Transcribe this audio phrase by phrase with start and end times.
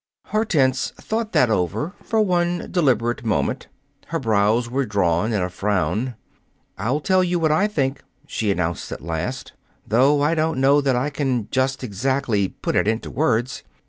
[0.29, 3.67] Hortense thought that over for one deliberate moment.
[4.07, 6.15] Her brows were drawn in a frown.
[6.75, 9.53] "I'll tell you what I think," she announced, at last,
[9.87, 13.61] "though I don't know that I can just exactly put it into words.